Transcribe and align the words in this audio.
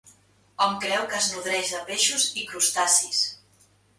Hom 0.63 0.77
creu 0.85 1.03
que 1.11 1.17
es 1.23 1.27
nodreix 1.33 1.69
de 1.75 1.83
peixos 1.91 2.27
i 2.43 2.47
crustacis. 2.53 3.23